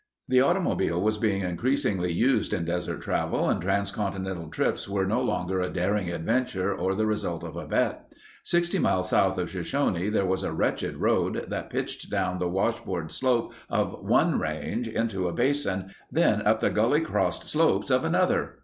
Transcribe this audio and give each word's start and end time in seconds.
The 0.27 0.41
automobile 0.41 0.99
was 0.99 1.19
being 1.19 1.43
increasingly 1.43 2.11
used 2.11 2.53
in 2.55 2.65
desert 2.65 3.03
travel 3.03 3.47
and 3.47 3.61
transcontinental 3.61 4.49
trips 4.49 4.89
were 4.89 5.05
no 5.05 5.21
longer 5.21 5.61
a 5.61 5.69
daring 5.69 6.09
adventure 6.09 6.73
or 6.73 6.95
the 6.95 7.05
result 7.05 7.43
of 7.43 7.55
a 7.55 7.67
bet. 7.67 8.11
Sixty 8.43 8.79
miles 8.79 9.09
south 9.09 9.37
of 9.37 9.51
Shoshone 9.51 10.09
there 10.09 10.25
was 10.25 10.41
a 10.41 10.53
wretched 10.53 10.97
road 10.97 11.45
that 11.49 11.69
pitched 11.69 12.09
down 12.09 12.39
the 12.39 12.49
washboard 12.49 13.11
slope 13.11 13.53
of 13.69 14.01
one 14.03 14.39
range 14.39 14.87
into 14.87 15.27
a 15.27 15.33
basin, 15.33 15.91
then 16.11 16.41
up 16.47 16.61
the 16.61 16.71
gully 16.71 17.01
crossed 17.01 17.47
slopes 17.47 17.91
of 17.91 18.03
another. 18.03 18.55